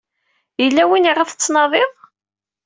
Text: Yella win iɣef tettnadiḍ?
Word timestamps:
Yella 0.61 0.83
win 0.89 1.09
iɣef 1.09 1.29
tettnadiḍ? 1.31 1.91